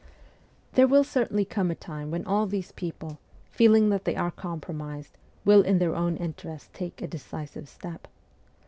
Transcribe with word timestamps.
There 0.73 0.87
certainly 1.03 1.43
will 1.43 1.51
come 1.53 1.69
a 1.69 1.75
time 1.75 2.09
when 2.09 2.25
all 2.25 2.47
these 2.47 2.71
people, 2.71 3.19
feeling 3.51 3.89
that 3.89 4.03
they 4.03 4.15
are 4.15 4.31
com 4.31 4.59
promised, 4.59 5.15
will 5.45 5.61
in 5.61 5.77
their 5.77 5.95
own 5.95 6.17
interest 6.17 6.73
take 6.73 7.03
a 7.03 7.07
decisive 7.07 7.69
step. 7.69 8.07